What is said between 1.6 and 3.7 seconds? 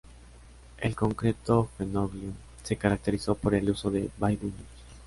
Fenoglio se caracterizó por el